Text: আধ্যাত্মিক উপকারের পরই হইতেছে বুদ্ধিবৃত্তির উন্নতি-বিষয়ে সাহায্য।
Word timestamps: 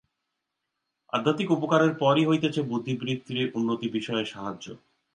আধ্যাত্মিক 1.13 1.49
উপকারের 1.51 1.91
পরই 1.99 2.25
হইতেছে 2.25 2.61
বুদ্ধিবৃত্তির 2.63 3.51
উন্নতি-বিষয়ে 3.55 4.25
সাহায্য। 4.25 4.65